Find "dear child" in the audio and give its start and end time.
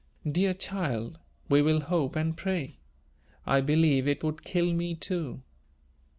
0.27-1.19